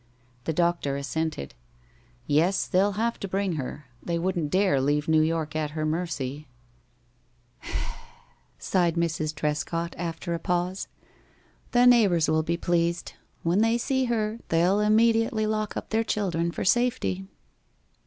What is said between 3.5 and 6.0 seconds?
her. They wouldn't dare leave New York at her